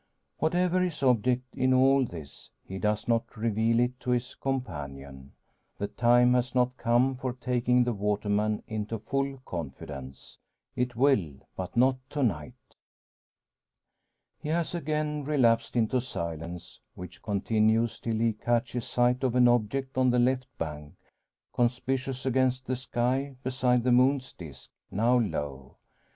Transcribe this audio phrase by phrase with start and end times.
[0.39, 5.31] Whatever his object in all this, he does not reveal it to his companion.
[5.77, 10.39] The time has not come for taking the waterman into full confidence.
[10.75, 12.55] It will, but not to night.
[14.39, 19.99] He has again relapsed into silence, which continues till he catches sight of an object
[19.99, 20.95] on the left bank,
[21.53, 25.77] conspicuous against the sky, beside the moon's disc, now low.